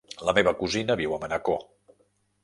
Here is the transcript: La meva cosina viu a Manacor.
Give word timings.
La 0.27 0.33
meva 0.37 0.53
cosina 0.61 0.95
viu 1.01 1.13
a 1.17 1.19
Manacor. 1.25 1.61